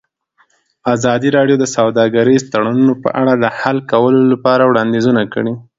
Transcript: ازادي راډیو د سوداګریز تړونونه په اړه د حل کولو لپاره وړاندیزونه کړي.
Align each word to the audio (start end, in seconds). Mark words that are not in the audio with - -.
ازادي 0.93 1.29
راډیو 1.37 1.57
د 1.59 1.65
سوداګریز 1.75 2.41
تړونونه 2.53 2.93
په 3.03 3.09
اړه 3.21 3.33
د 3.37 3.45
حل 3.59 3.77
کولو 3.91 4.21
لپاره 4.33 4.63
وړاندیزونه 4.65 5.21
کړي. 5.33 5.53